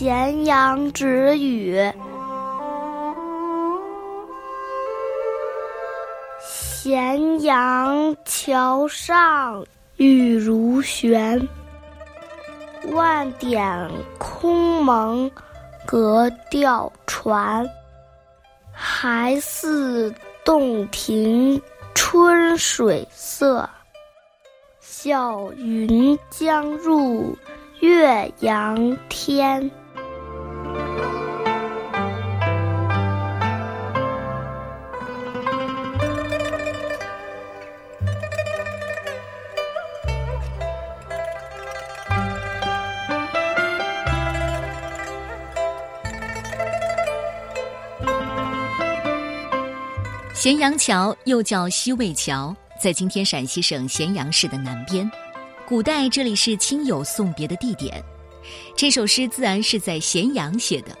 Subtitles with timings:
[0.00, 1.78] 咸阳止雨。
[6.40, 9.62] 咸阳桥上
[9.98, 11.46] 雨如悬，
[12.92, 15.30] 万点空蒙
[15.84, 17.68] 隔钓船。
[18.72, 20.14] 还似
[20.46, 21.60] 洞庭
[21.94, 23.68] 春水色，
[24.80, 27.36] 小云将入
[27.80, 29.70] 岳阳天。
[50.40, 55.08] 咸阳桥又叫西魏桥，在今天陕西省咸阳市的南边。
[55.68, 58.02] 古代这里是亲友送别的地点。
[58.74, 60.96] 这首诗自然是在咸阳写的。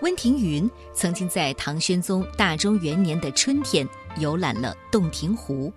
[0.00, 5.72] 温庭筠曾经在唐宣宗大中元年的春天游览了洞庭湖，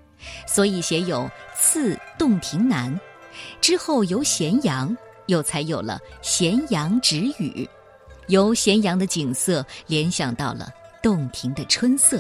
[0.48, 3.00] 所以写有“次洞庭南”。
[3.62, 4.98] 之后游咸阳，
[5.28, 7.70] 又才有了“咸阳止雨”，
[8.26, 10.68] 由咸阳的景色联想到了
[11.04, 12.20] 洞庭的春色。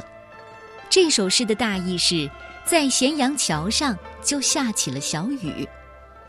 [0.93, 2.29] 这首诗的大意是，
[2.63, 5.67] 在咸阳桥上就下起了小雨，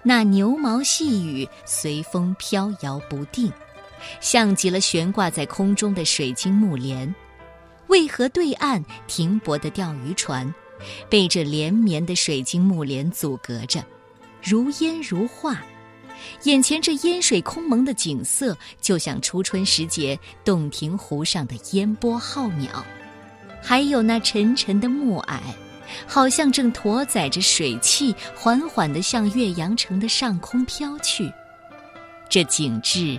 [0.03, 3.53] 那牛毛细雨随风飘摇不定，
[4.23, 7.15] 像极了悬挂在空中的水晶木帘。
[7.89, 10.51] 渭河对岸停泊的钓鱼船，
[11.11, 13.85] 被这连绵的水晶木帘阻隔着，
[14.42, 15.62] 如烟如画。
[16.45, 22.83] 眼前这烟水空蒙的景色，就像初春时节洞庭湖上的烟波浩渺。
[23.65, 25.41] 还有那沉沉的暮霭，
[26.07, 31.33] 好像正驮载着水汽，缓缓地向岳阳城的上空飘去。
[32.29, 33.19] 这景致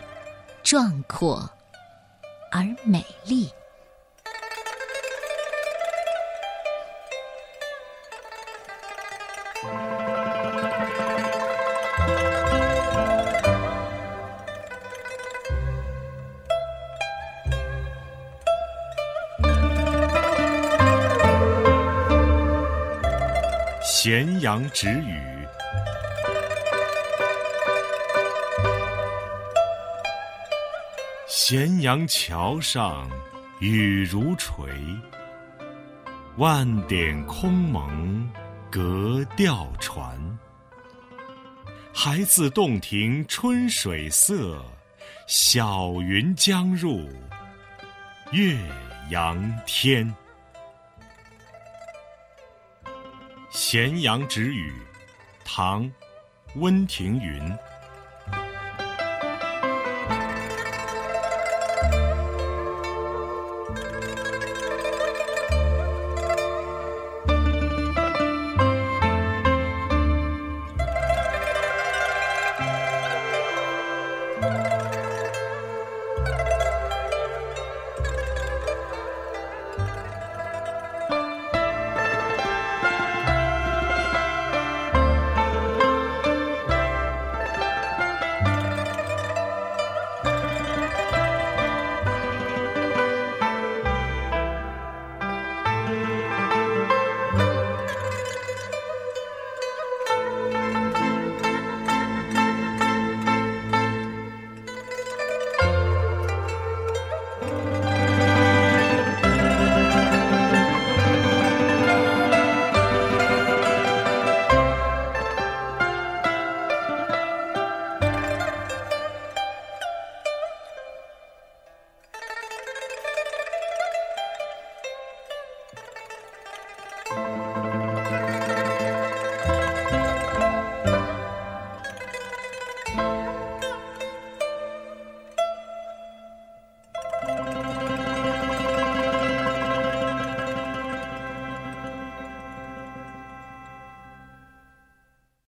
[0.62, 1.50] 壮阔
[2.52, 3.50] 而美丽。
[24.06, 25.20] 咸阳止雨，
[31.28, 33.10] 咸阳桥上
[33.60, 34.64] 雨如垂，
[36.38, 38.32] 万点空蒙
[38.70, 40.16] 隔钓船。
[41.92, 44.64] 还自洞庭春水色，
[45.26, 47.10] 小云将入
[48.32, 48.56] 岳
[49.10, 50.16] 阳天。
[53.68, 54.72] 咸阳止雨，
[55.44, 55.86] 唐·
[56.58, 57.58] 温庭筠。